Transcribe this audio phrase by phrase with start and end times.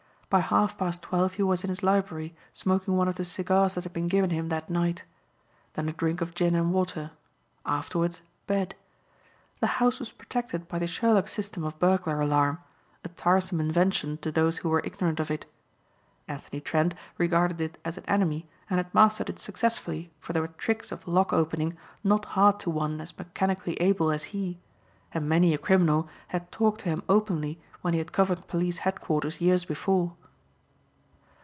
[0.31, 3.83] By half past twelve he was in his library smoking one of the cigars that
[3.83, 5.03] had been given him that night.
[5.73, 7.11] Then a drink of gin and water.
[7.65, 8.73] Afterwards, bed.
[9.59, 12.59] The house was protected by the Sherlock system of burglar alarm,
[13.03, 15.47] a tiresome invention to those who were ignorant of it.
[16.29, 20.47] Anthony Trent regarded it as an enemy and had mastered it successfully for there were
[20.57, 24.61] tricks of lock opening not hard to one as mechanically able as he
[25.11, 29.41] and many a criminal had talked to him openly when he had covered police headquarters
[29.41, 30.15] years before.